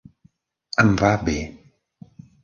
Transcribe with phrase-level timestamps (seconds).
[0.83, 1.35] Em va bé.